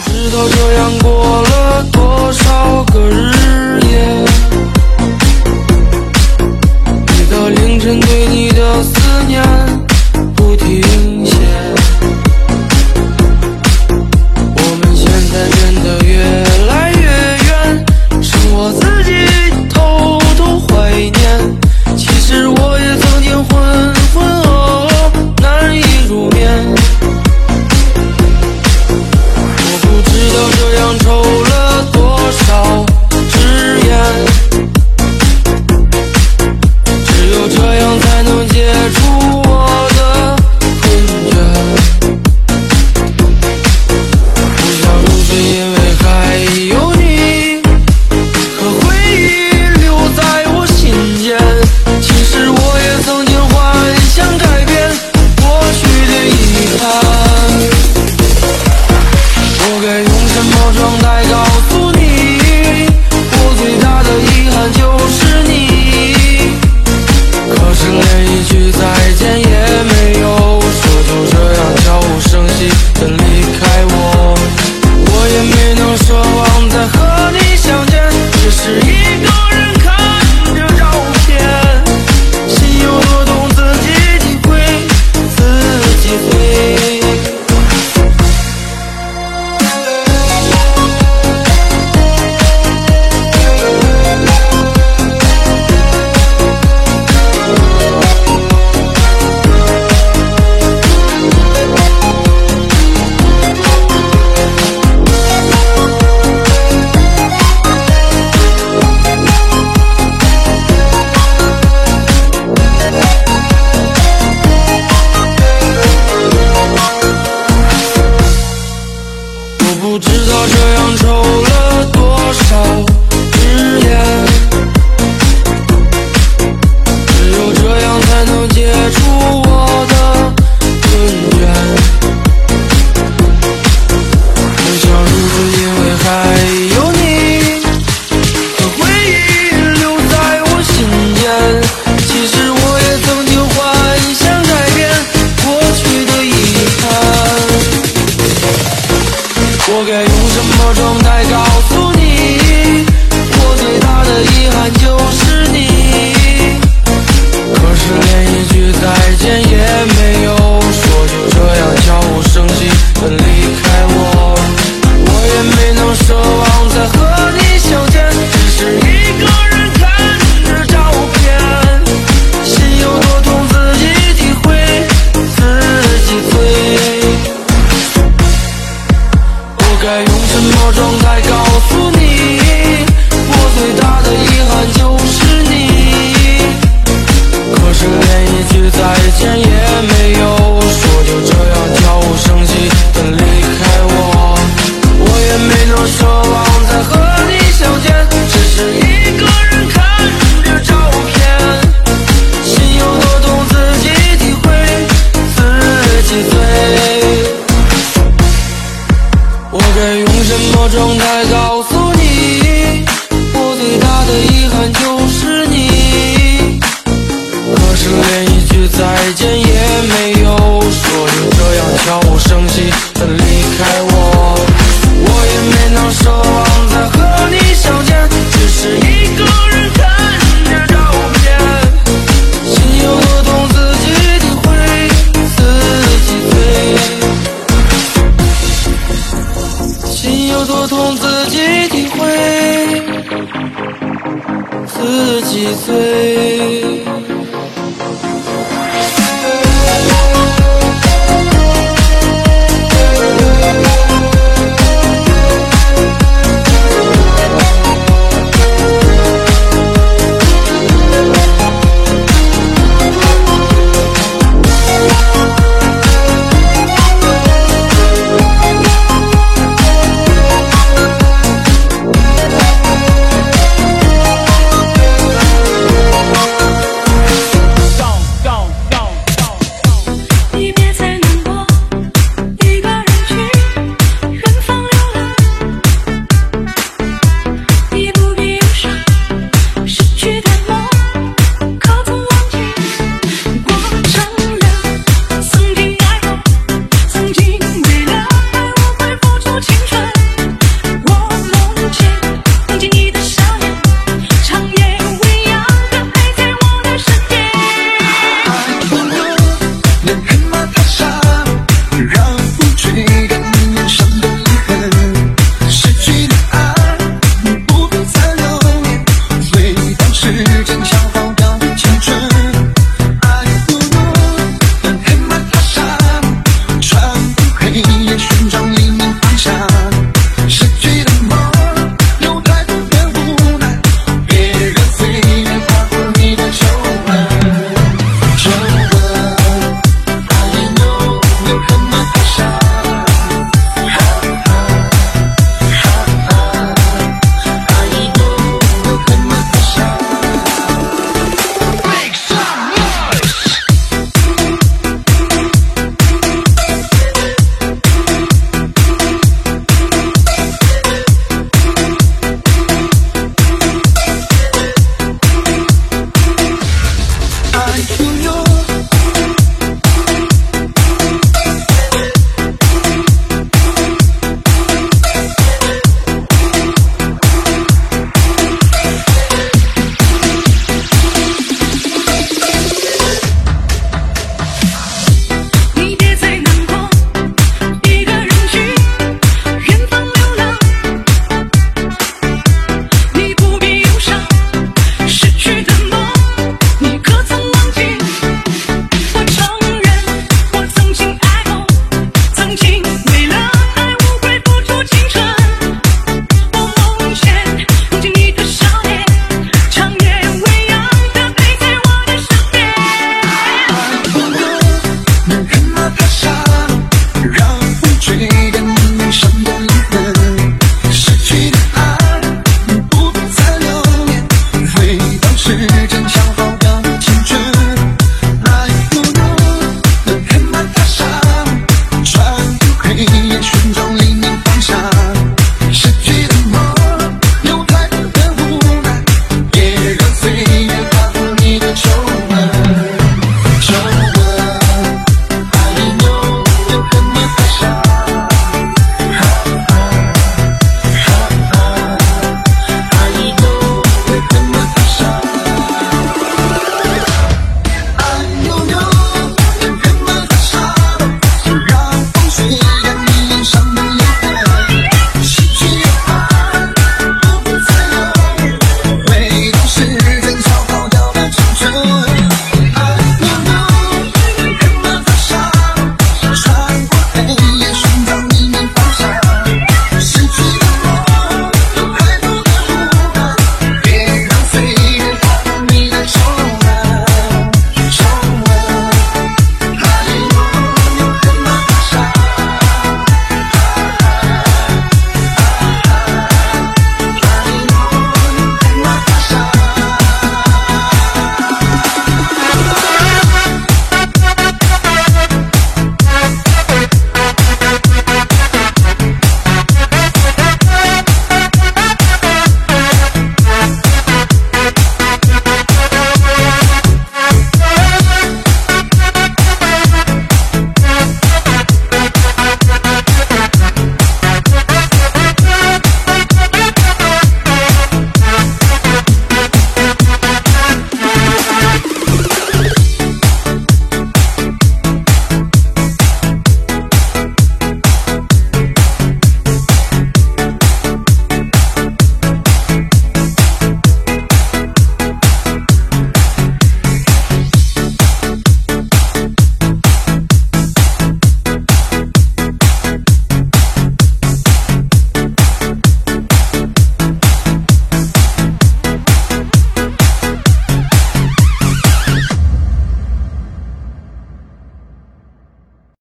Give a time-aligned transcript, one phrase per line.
[0.00, 1.67] 知道这样过了